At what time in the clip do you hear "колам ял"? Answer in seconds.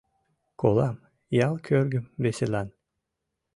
0.59-1.55